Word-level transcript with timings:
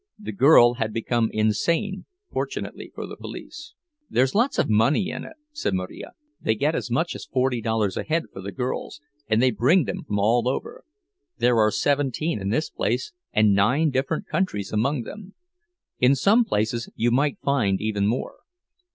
The 0.17 0.31
girl 0.31 0.73
had 0.79 0.93
become 0.93 1.29
insane, 1.31 2.07
fortunately 2.33 2.91
for 2.95 3.05
the 3.05 3.15
police.) 3.15 3.75
"There's 4.09 4.33
lots 4.33 4.57
of 4.57 4.67
money 4.67 5.11
in 5.11 5.23
it," 5.23 5.33
said 5.51 5.75
Marija—"they 5.75 6.55
get 6.55 6.73
as 6.73 6.89
much 6.89 7.13
as 7.13 7.25
forty 7.27 7.61
dollars 7.61 7.97
a 7.97 8.01
head 8.01 8.23
for 8.33 8.41
girls, 8.49 8.99
and 9.27 9.43
they 9.43 9.51
bring 9.51 9.83
them 9.83 10.03
from 10.03 10.17
all 10.17 10.47
over. 10.49 10.83
There 11.37 11.59
are 11.59 11.69
seventeen 11.69 12.41
in 12.41 12.49
this 12.49 12.71
place, 12.71 13.13
and 13.31 13.53
nine 13.53 13.91
different 13.91 14.25
countries 14.25 14.73
among 14.73 15.03
them. 15.03 15.35
In 15.99 16.15
some 16.15 16.45
places 16.45 16.89
you 16.95 17.11
might 17.11 17.37
find 17.43 17.79
even 17.79 18.07
more. 18.07 18.37